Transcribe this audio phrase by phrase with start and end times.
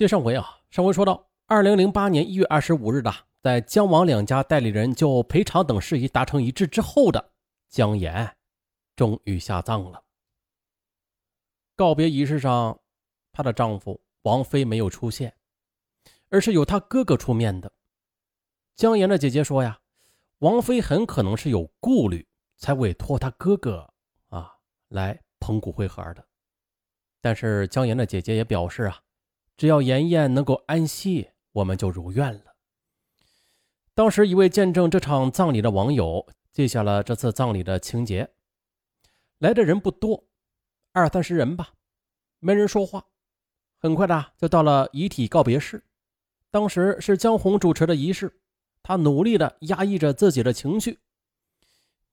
[0.00, 7.32] 接上回啊，上回说到，二零零八年一月二十五日的，在姜王两家代理人就赔偿等事宜达成一致之后的
[7.68, 8.34] 姜岩，
[8.96, 10.02] 终于下葬了。
[11.76, 12.80] 告别仪式上，
[13.30, 15.34] 她的丈夫王飞没有出现，
[16.30, 17.70] 而是由她哥哥出面的。
[18.76, 19.80] 姜岩的姐姐说呀，
[20.38, 22.26] 王飞很可能是有顾虑，
[22.56, 23.86] 才委托他哥哥
[24.30, 24.50] 啊
[24.88, 26.26] 来捧骨灰盒的。
[27.20, 28.98] 但是姜岩的姐姐也表示啊。
[29.60, 32.56] 只要妍妍能够安息，我们就如愿了。
[33.92, 38.30] 当时一位见证这场葬礼的网友记下了这次葬礼的情节：
[39.36, 40.24] 来的人不多，
[40.92, 41.74] 二三十人吧，
[42.38, 43.04] 没人说话。
[43.76, 45.84] 很快的就到了遗体告别室。
[46.50, 48.40] 当时是江红主持的仪式，
[48.82, 51.00] 他努力的压抑着自己的情绪，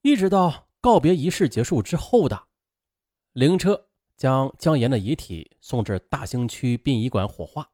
[0.02, 2.48] 一直到告别仪式结束之后的
[3.32, 3.87] 灵车。
[4.18, 7.70] 将姜岩的遗体送至大兴区殡仪馆火化，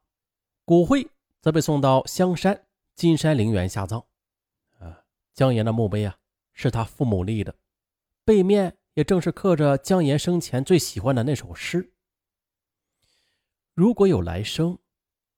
[0.63, 1.09] 骨灰
[1.41, 4.05] 则被送到香山金山陵园下葬。
[4.77, 6.19] 啊，姜岩的墓碑啊，
[6.53, 7.55] 是他父母立的，
[8.23, 11.93] 背面也正是刻着姜岩生前最喜欢的那首诗
[13.73, 14.77] ：“如果有来生，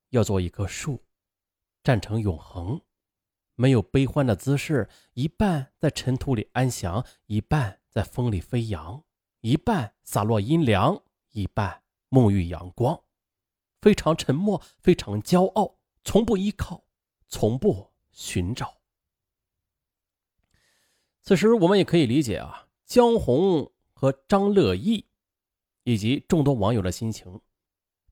[0.09, 1.05] 要做一棵树，
[1.83, 2.81] 站成永恒，
[3.55, 9.01] 没有悲欢的姿势，一半在尘土里安详，一半在风里飞扬。”
[9.47, 13.01] 一半洒落阴凉，一半沐浴阳光，
[13.79, 16.83] 非常沉默，非常骄傲，从不依靠，
[17.29, 18.77] 从不寻找。
[21.23, 25.05] 此时，我们也可以理解啊，江红和张乐毅
[25.85, 27.39] 以及众多网友的心情。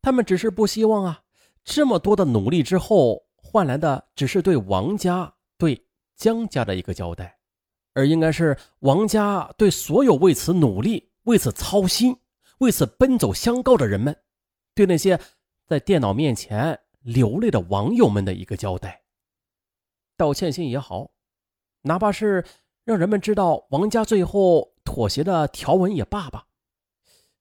[0.02, 1.23] 他们只是不希望啊，
[1.66, 7.38] 这么多的努力之后换来的只是对王家、对江家的一个交代，
[7.92, 11.11] 而应该是王家对所有为此努力。
[11.26, 12.18] 为此操心、
[12.58, 14.16] 为此奔走相告的人们，
[14.73, 15.20] 对那些
[15.67, 19.04] 在电脑面前流泪的网友们的一个交代。
[20.17, 21.12] 道歉信也好，
[21.82, 22.45] 哪怕是
[22.84, 26.48] 让人们知道王家最后妥协的条文也罢吧，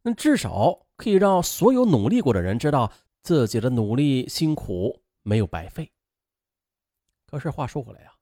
[0.02, 2.90] 那至少可以让所有努力过的人知道
[3.22, 5.92] 自己的努力辛苦没有白费。
[7.26, 8.12] 可是话说回来呀，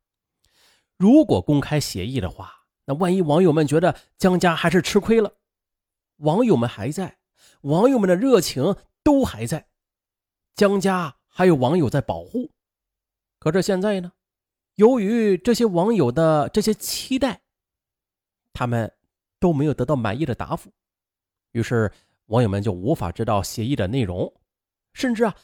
[0.96, 2.52] 如果公开协议的话，
[2.84, 5.32] 那万一网友们觉得江家还是吃亏了？
[6.22, 7.18] 网友们还在，
[7.62, 9.68] 网友们的热情都还在，
[10.54, 12.50] 江家还有网友在保护。
[13.38, 14.12] 可是现在呢？
[14.76, 17.42] 由于这些网友的这些期待，
[18.52, 18.90] 他们
[19.38, 20.72] 都没有得到满意的答复，
[21.50, 21.92] 于是
[22.26, 24.32] 网友们就无法知道协议的内容，
[24.94, 25.36] 甚至啊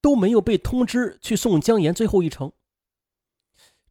[0.00, 2.50] 都没有被通知去送江岩最后一程。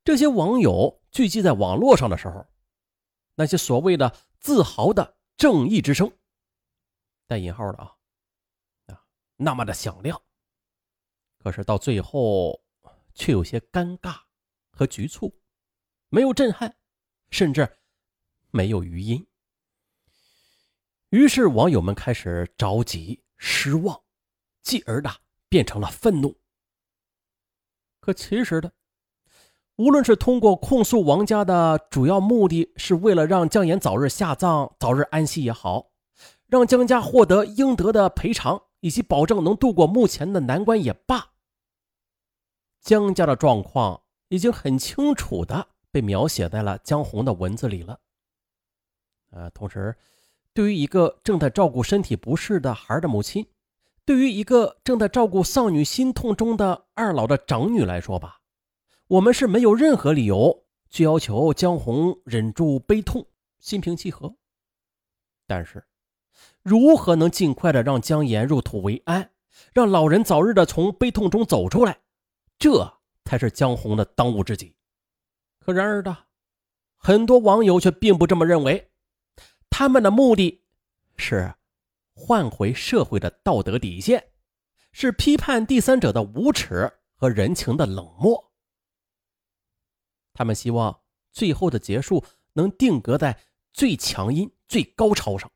[0.03, 2.47] 这些网友聚集在网络上的时候，
[3.35, 6.11] 那些所谓的自豪的正义之声。
[7.31, 7.95] 带引号的啊，
[8.87, 9.01] 啊，
[9.37, 10.21] 那么的响亮，
[11.39, 12.61] 可是到最后
[13.13, 14.17] 却有些尴尬
[14.69, 15.33] 和局促，
[16.09, 16.75] 没有震撼，
[17.29, 17.79] 甚至
[18.49, 19.25] 没有余音。
[21.11, 24.03] 于是网友们开始着急、失望，
[24.61, 25.09] 继而的
[25.47, 26.37] 变成了愤怒。
[28.01, 28.73] 可其实的，
[29.77, 35.90] 无论是通过控诉王家的主要目的是为了让姜岩早日下葬、早日安息也好。
[36.51, 41.31] 让江家获得应得的赔偿，以及保证能度过目前的难关也罢。
[42.81, 47.97] 江家的状况已经很清楚的被描写在了江红的文字里了。
[49.29, 49.95] 呃，同时，
[50.53, 53.47] 对于一个正在照顾身体不适的孩的母亲，
[54.03, 58.41] 对于一个正在照顾丧女心痛中的二老的长女来说吧，
[59.07, 63.25] 我们是没有任何理由去要求江红忍住悲痛，
[63.59, 64.35] 心平气和。
[65.47, 65.81] 但是。
[66.63, 69.31] 如何能尽快的让姜岩入土为安，
[69.73, 71.99] 让老人早日的从悲痛中走出来，
[72.59, 74.75] 这才是江红的当务之急。
[75.59, 76.15] 可然而的，
[76.97, 78.91] 很多网友却并不这么认为，
[79.69, 80.63] 他们的目的
[81.17, 81.53] 是
[82.13, 84.23] 换回社会的道德底线，
[84.91, 88.51] 是批判第三者的无耻和人情的冷漠。
[90.33, 92.23] 他们希望最后的结束
[92.53, 93.37] 能定格在
[93.73, 95.51] 最强音、最高潮上。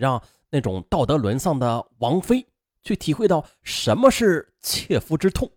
[0.00, 2.46] 让那种道德沦丧的王妃
[2.82, 5.52] 去体会到什么是切肤之痛，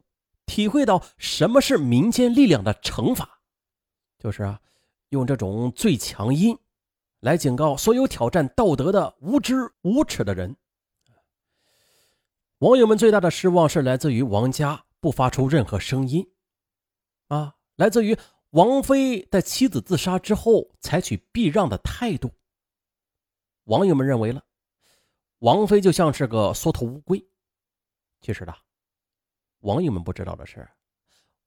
[0.45, 3.39] 体会到什么是民间力量的惩罚，
[4.19, 4.59] 就是啊，
[5.09, 6.57] 用这种最强音
[7.21, 10.57] 来警告所有挑战道德的无知无耻的人。
[12.57, 16.27] 网友们最大的失望是来自于王家不发出任何声音，
[17.29, 18.17] 啊，来自于
[18.49, 22.29] 王妃在妻子自杀之后采取避让的态度。
[23.65, 24.43] 网友们认为了，
[25.39, 27.25] 王菲就像是个缩头乌龟。
[28.21, 28.53] 其实呢，
[29.59, 30.67] 网友们不知道的是，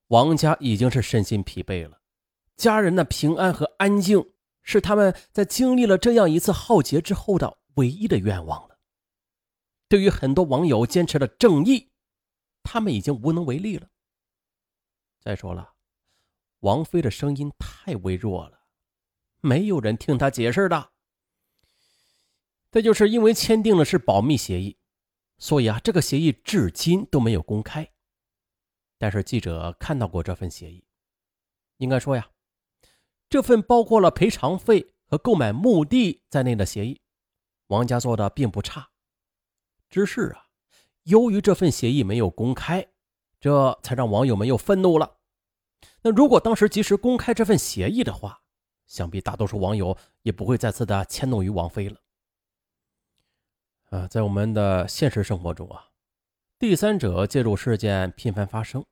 [0.08, 2.00] 王家已经是身心疲惫了，
[2.56, 4.32] 家人的平安和安静
[4.62, 8.78] 是他们在经历了这样一次浩劫之后的唯一的愿望了。
[9.88, 11.90] 对于很多网友坚持的正义，
[12.62, 13.88] 他们已经无能为力了。
[15.20, 15.74] 再说了，
[16.60, 18.60] 王菲的声音太微弱了，
[19.40, 20.92] 没有人听她解释的。
[22.76, 24.76] 这就是因为签订的是保密协议，
[25.38, 27.90] 所以啊，这个协议至今都没有公开。
[28.98, 30.84] 但是记者看到过这份协议，
[31.78, 32.28] 应该说呀，
[33.30, 37.00] 这份包括了赔偿费和购买墓地在内的协议，
[37.68, 38.90] 王家做的并不差。
[39.88, 40.48] 只是啊，
[41.04, 42.86] 由于这份协议没有公开，
[43.40, 45.16] 这才让网友们又愤怒了。
[46.02, 48.42] 那如果当时及时公开这份协议的话，
[48.86, 51.98] 想必大多数网友也不会再次的迁怒于王菲了。
[53.86, 55.90] 啊，在我们的现实生活中啊，
[56.58, 58.84] 第三者介入事件频繁发生，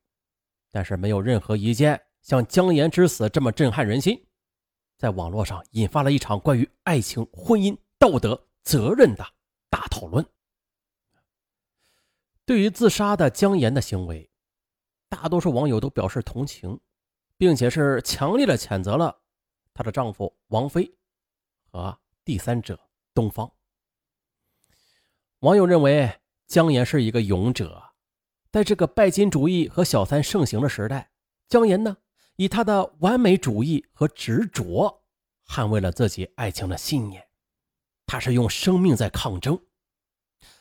[0.70, 4.24] 但是没有任何一件像姜岩之死这么震撼人心，
[4.96, 9.26] 在网络上引发了一场关于爱情、婚姻、道德、责任的
[9.68, 10.24] 大讨论。
[12.46, 14.30] 对于自杀的姜岩的行为，
[15.08, 16.78] 大多数网友都表示同情，
[17.36, 19.22] 并且是强烈的谴责了
[19.72, 20.96] 她的丈夫王菲
[21.72, 22.78] 和第三者
[23.12, 23.50] 东方。
[25.44, 27.92] 网友认为姜岩是一个勇者，
[28.50, 31.10] 在这个拜金主义和小三盛行的时代，
[31.50, 31.98] 姜岩呢
[32.36, 35.04] 以他的完美主义和执着，
[35.46, 37.28] 捍卫了自己爱情的信念。
[38.06, 39.60] 他是用生命在抗争，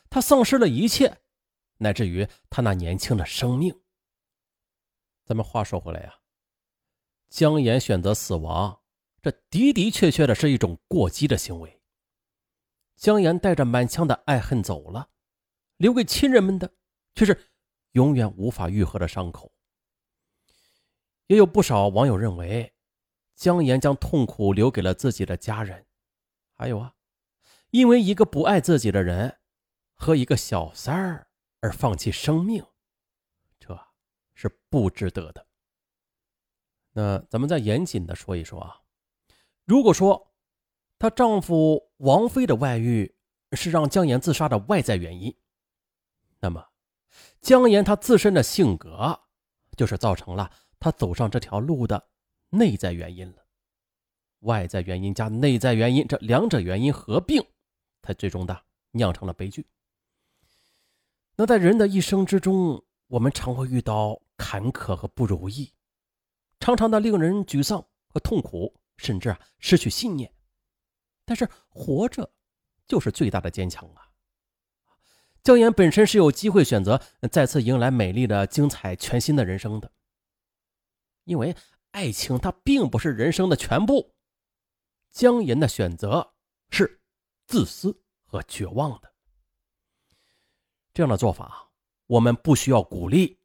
[0.10, 1.22] 他丧失了一切。
[1.78, 3.74] 乃至于他那年轻的生命。
[5.24, 6.14] 咱们话说回来呀，
[7.30, 8.82] 姜岩选择死亡，
[9.22, 11.80] 这的的确确的是一种过激的行为。
[12.96, 15.10] 姜岩带着满腔的爱恨走了，
[15.78, 16.74] 留给亲人们的
[17.16, 17.50] 却是
[17.92, 19.54] 永远无法愈合的伤口。
[21.28, 22.74] 也有不少网友认为，
[23.36, 25.86] 姜岩将痛苦留给了自己的家人，
[26.54, 26.94] 还有啊，
[27.72, 29.40] 因为一个不爱自己的人
[29.94, 31.28] 和一个小三儿。
[31.64, 32.62] 而放弃生命，
[33.58, 33.88] 这
[34.34, 35.48] 是不值得的。
[36.92, 38.82] 那咱们再严谨的说一说啊，
[39.64, 40.33] 如果说
[41.04, 43.14] 她丈夫王菲的外遇
[43.52, 45.36] 是让姜岩自杀的外在原因，
[46.40, 46.66] 那么
[47.42, 49.20] 姜岩他自身的性格
[49.76, 52.08] 就是造成了他走上这条路的
[52.52, 53.46] 内在原因了。
[54.44, 57.46] 外在原因加内在原因，这两者原因合并，
[58.02, 59.68] 才最终的酿成了悲剧。
[61.36, 65.74] 那在人的一生之中，我们常会遇到坎坷和不如意，
[66.62, 70.34] 常常的令人沮丧和痛苦，甚至啊失去信念。
[71.26, 72.30] 但是活着
[72.88, 74.10] 就是最大的坚强啊！
[75.42, 79.92] 姜岩本身是有机会选择再次迎来美丽的、精彩、全新的人生的，
[81.26, 81.56] 因为
[81.92, 84.14] 爱情它并不是人生的全部。
[85.12, 86.34] 姜岩的选择
[86.70, 87.02] 是
[87.46, 89.14] 自私和绝望的。
[90.94, 91.70] 这样的做法，
[92.08, 93.38] 我们不需要鼓励。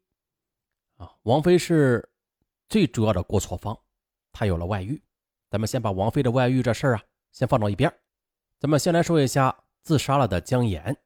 [0.95, 2.09] 啊，王菲是
[2.67, 3.77] 最主要的过错方，
[4.31, 5.01] 她有了外遇。
[5.49, 7.93] 咱们先把王菲的外遇这事儿啊，先放到一边。
[8.59, 10.97] 咱们先来说一下自杀了的姜岩。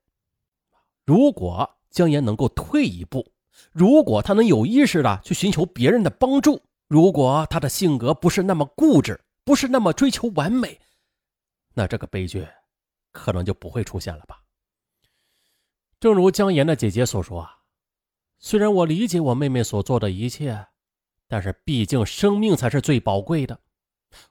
[1.05, 3.31] 如果姜岩能够退一步，
[3.71, 10.79] 如果他能有意识的去寻求别人的帮助，如果他的性格不是那么固执，不是那么追求完美，
[11.73, 12.47] 那这个悲剧
[13.11, 14.41] 可能就不会出现了吧。
[15.99, 17.59] 正如姜岩的姐姐所说啊，
[18.39, 20.67] 虽然我理解我妹妹所做的一切，
[21.27, 23.59] 但是毕竟生命才是最宝贵的，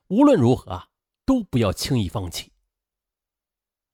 [0.07, 0.89] 无论如何，
[1.25, 2.51] 都不要轻易放弃。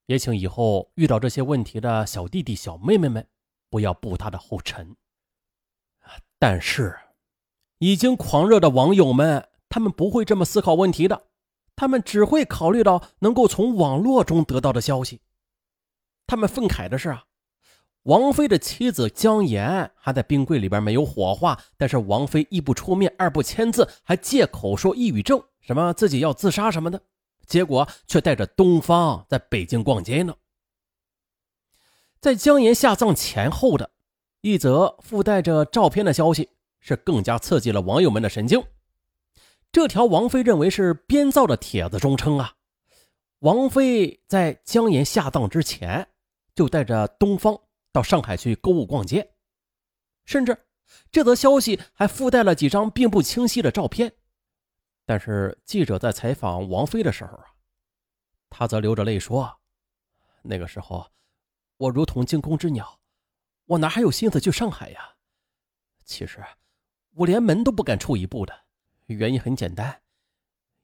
[0.06, 3.28] 也请以后遇到这些问题的小弟弟小妹妹们，
[3.70, 4.96] 不要步他的后尘。
[6.40, 6.98] 但是，
[7.78, 11.28] 已经狂热的网友们，他们不会这么思考问题的，
[11.76, 15.22] 他们只会考虑到能够从网络中得到的消息。
[16.26, 17.26] 他们愤慨的是啊。
[18.04, 27.04] 王菲的妻子姜岩还在冰柜里边没有火化，但是王菲一不出面，二不签字，还借口说抑郁症，什么自己要自杀什么的，
[27.50, 30.34] 结果却带着东方在北京逛街呢。
[32.22, 33.92] 在姜岩下葬前后的
[34.40, 38.64] 一则附带着照片的消息，是更加刺激了网友们的神经。
[39.72, 42.54] 这条王菲认为是编造的帖子中称啊，
[43.40, 46.08] 王菲在姜岩下葬之前
[46.56, 47.60] 就带着东方。
[47.92, 49.32] 到上海去购物逛街，
[50.24, 50.56] 甚至
[51.12, 54.14] 这则消息还附带了几张并不清晰的照片。
[55.10, 57.46] 但是记者在采访王菲的时候啊，
[58.48, 59.60] 她则流着泪说
[60.44, 61.10] ：“那个时候
[61.78, 63.00] 我如同惊弓之鸟，
[63.66, 65.16] 我哪还有心思去上海呀？
[66.06, 66.46] 其实
[67.16, 68.54] 我连门都不敢出一步的，
[69.08, 70.00] 原因很简单，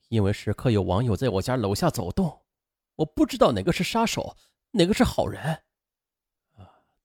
[0.08, 2.42] 因为时刻有网友在我家楼下走动，
[2.96, 4.36] 我不知道哪个是杀手，
[4.72, 5.62] 哪个是好人。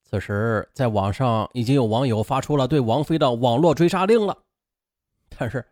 [0.05, 4.43] 此时在网上已经有网友发出了对王菲的网络追杀令了，
[5.29, 5.71] 但是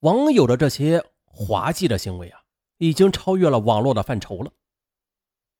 [0.00, 2.40] 网友的这些滑稽的行为啊，
[2.78, 4.52] 已经超越了网络的范畴了。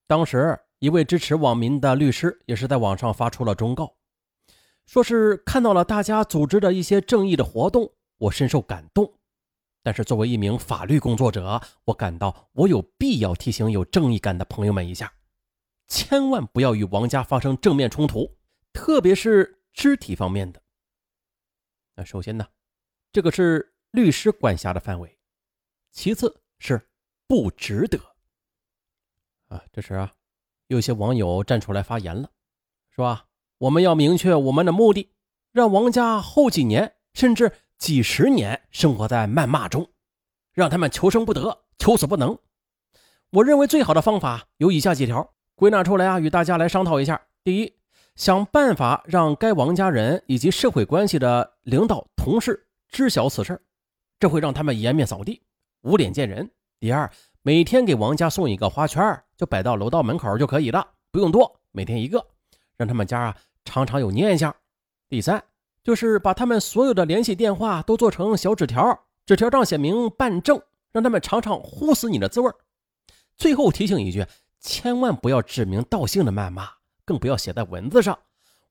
[0.07, 3.97] 当时一位支持网民的律师也是在网上发出了忠告。
[4.87, 9.13] 说是看到了大家组织的一些正义的活动，我深受感动。
[9.83, 15.13] 但是作为一名法律工作者，我感到我有必要提醒有正义感的朋友们一下：
[15.89, 18.37] 千万不要与王家发生正面冲突，
[18.73, 20.63] 特别是肢体方面的。
[21.97, 22.47] 那首先呢，
[23.13, 25.09] 这个是律师管辖的范围；
[25.91, 26.89] 其次是
[27.27, 27.99] 不值得。
[29.49, 30.13] 啊，这时啊，
[30.67, 32.31] 有些网友站出来发言了，
[32.91, 33.27] 是吧？
[33.59, 35.13] 我们要明确我们的目的，
[35.53, 39.91] 让王家后几年甚至几十年生活在谩骂中，
[40.53, 42.39] 让他们求生不得，求死不能。
[43.31, 47.21] 我认为最好的方法有以下几条，归纳出来啊，与大家来商讨一下。
[47.43, 47.75] 第一，
[48.15, 53.61] 想办法让该王家人以及社会关系的领导同事知晓此事，
[54.19, 55.43] 这会让他们颜面扫地，
[55.83, 56.51] 无脸见人。
[56.81, 57.11] 第二，
[57.43, 62.25] 每天给王家送一个花圈，就摆到楼道门口就可以了，不用多，每天一个，
[62.77, 63.37] 让他们家啊。
[63.65, 64.55] 常常有念想。
[65.11, 65.45] 第三，
[65.85, 70.59] 就是把他们所有的联系电话都做成小纸条，纸条上写明办证，
[70.91, 72.51] 让他们尝尝呼死你的滋味
[73.37, 74.25] 最后提醒一句，
[74.59, 76.67] 千万不要指名道姓的谩骂，
[77.05, 78.19] 更不要写在文字上。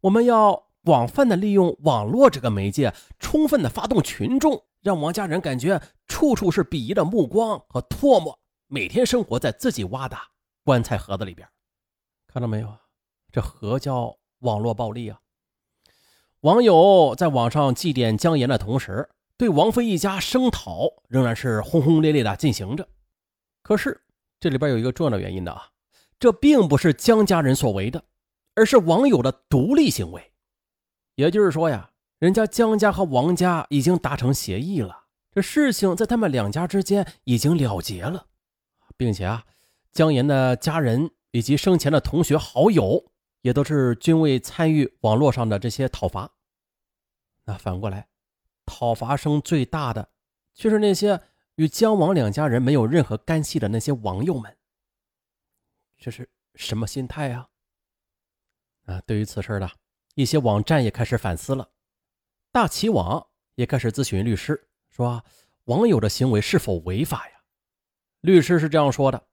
[0.01, 10.17] 我们要广泛的利用网络这个媒介，充分的发动群众，让王家人感觉处处是鄙夷的目光和唾沫，每天生活在自己挖的
[10.63, 11.45] 棺材盒子里边。
[12.25, 12.81] 看到没有啊？
[13.29, 14.17] 这何叫？
[14.39, 15.19] 网络暴力啊！
[16.41, 22.87] 网友在网上祭奠姜岩的同时，对王菲一家声讨仍然是轰轰烈烈的进行着。
[23.63, 23.99] 可是
[24.39, 25.69] 这里边有一个重要的原因的啊，
[26.19, 28.05] 这并不是姜家人所为的，
[28.53, 30.31] 而是网友的独立行为。
[31.15, 38.27] 也就是说呀，人家姜家和王家已经达成协议了，这事情在他们两家之间已经了结了，
[38.95, 39.45] 并且啊，
[39.91, 43.11] 姜岩的家人以及生前的同学好友。
[43.41, 46.33] 也都是均未参与网络上的这些讨伐。
[47.45, 48.09] 那反过来，
[48.65, 50.09] 讨伐声最大的
[50.53, 51.21] 却是那些
[51.55, 54.57] 与姜王两家人没有任何干系的那些网友们。
[55.97, 57.47] 这是什么心态啊？
[58.87, 59.71] 啊，对于此事的
[60.15, 61.69] 一些网站也开始反思了。
[62.57, 63.23] 大齐网
[63.53, 65.23] 也开始咨询律师，说
[65.65, 67.35] 网友的行为是否违法呀？
[68.21, 69.27] 律师是这样说的：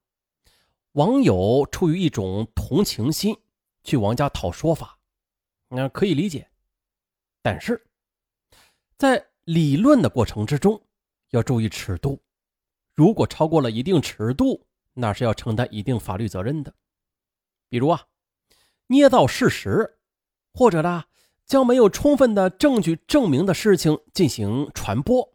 [0.93, 3.35] 网友出于一种同情心。
[3.83, 4.99] 去王家讨说法，
[5.69, 6.47] 那可以理解，
[7.41, 7.83] 但是，
[8.99, 10.79] 在理论的过程之中
[11.31, 12.23] 要注意尺度，
[12.93, 16.75] 如果超过了一定尺度，那是要承担一定法律责任的。
[17.71, 18.07] 比如啊，
[18.87, 19.99] 捏造事实，
[20.53, 21.05] 或者呢，
[21.47, 25.35] 将没有充分的证据证明的事情进行传播，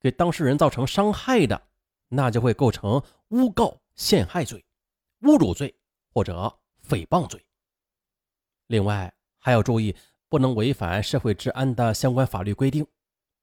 [0.00, 1.60] 给当事人造成伤害的，
[2.08, 4.64] 那就会构成诬告陷害罪、
[5.22, 5.74] 侮辱罪
[6.12, 6.56] 或者
[6.88, 7.44] 诽谤罪。
[8.68, 9.94] 另外还要注意，
[10.28, 12.86] 不能违反社会治安的相关法律规定。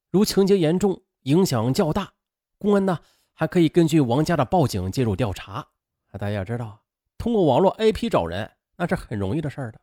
[0.10, 2.14] 如情节严重、影响较大，
[2.58, 2.98] 公安呢
[3.34, 5.68] 还可以根据王家的报警介入调查。
[6.14, 6.82] 大家要知道，
[7.18, 9.80] 通过网络 AP 找人那是很容易的事儿的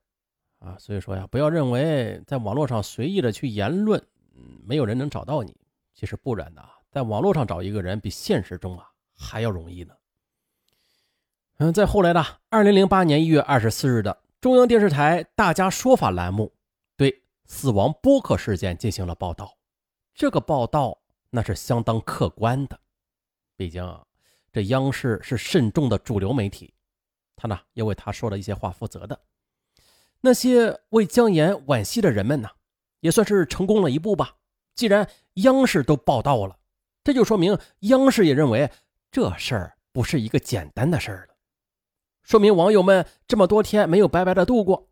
[0.65, 0.77] 啊。
[0.79, 4.03] 所以说呀，不要认为在网络上随意的去言论，
[4.65, 5.57] 没有人能找到你。
[5.93, 9.95] 其实不然的，在网络上找一个人比现实中啊还要容易呢。
[11.59, 14.19] 嗯，再后来呢二零零八年一月二十四日的。
[14.41, 16.53] 中央电视台《大家说法》栏目
[16.97, 19.57] 对死亡播客事件进行了报道，
[20.15, 22.79] 这个报道那是相当客观的，
[23.57, 23.83] 毕竟
[24.53, 26.75] 这央视是慎重的主流媒体，
[27.37, 29.19] 他呢也为他说的一些话负责的。
[30.25, 32.49] 那些为姜岩惋惜的人们呢，
[33.01, 34.37] 也算是成功了一步吧。
[34.75, 36.57] 既然央视都报道了，
[37.05, 38.71] 这就说明央视也认为
[39.11, 41.35] 这事儿不是一个简单的事儿了。
[42.23, 44.89] 说明网友们这么多天没有白白的度过，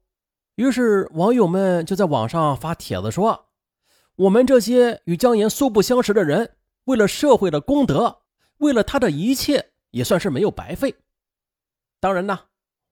[0.57, 3.47] 于是网友们就在网上发帖子说
[4.17, 8.19] ：“我们这些与姜岩素不相识的人，为了社会的公德，
[8.59, 10.95] 为了他的一切，也算是没有白费。
[12.01, 12.39] 当然呢，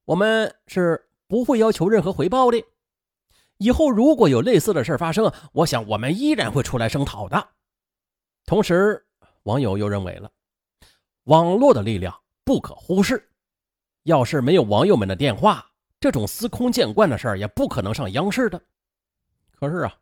[0.06, 2.60] 我们是不会要求任何回报的。
[3.58, 7.49] 以后如果有类似的事发生，我想我们依然会出来声讨的。”
[8.46, 9.06] 同时，
[9.44, 10.28] 网友又认为了，
[11.25, 13.30] 网络的力量不可忽视。
[14.02, 15.70] 要是没有网友们的电话，
[16.00, 18.60] 这种司空见惯的事儿也不可能上央视的。
[19.52, 19.94] 可是啊，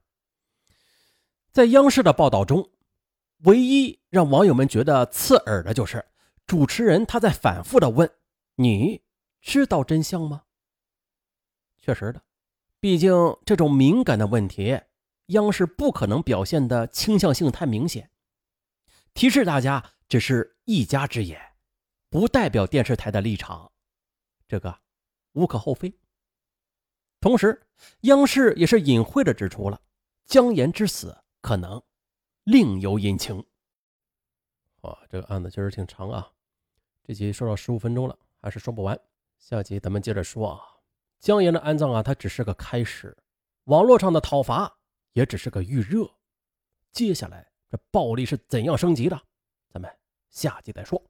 [1.53, 2.71] 在央视的报道中，
[3.41, 6.03] 唯一让网友们觉得刺耳的就是
[6.47, 8.11] 主持人他在反复的问
[8.57, 9.03] ：“你
[9.43, 10.45] 知道真相吗？”
[11.89, 12.23] 确实的，
[12.81, 13.11] 毕竟
[13.47, 14.79] 这种敏感的问题，
[15.29, 18.11] 央视不可能表现的倾向性太明显。
[19.15, 21.41] 提示大家，只是一家之言，
[22.11, 23.73] 不代表电视台的立场，
[24.47, 24.79] 这个
[25.33, 25.99] 无可厚非。
[27.23, 27.67] 同时，
[28.01, 29.81] 央视也是隐晦的指出了
[30.27, 31.83] 姜岩之死可能
[32.45, 33.43] 另有隐情。
[34.83, 36.31] 哇，这个案子确实挺长啊，
[37.03, 39.01] 这集说到十五分钟了，还是说不完。
[39.39, 40.78] 下集咱们接着说啊。
[41.21, 43.17] 江岩的安葬啊，它只是个开始，
[43.65, 44.79] 网络上的讨伐
[45.13, 46.09] 也只是个预热。
[46.93, 49.21] 接下来这暴力是怎样升级的？
[49.73, 49.91] 咱们
[50.31, 51.03] 下集再说。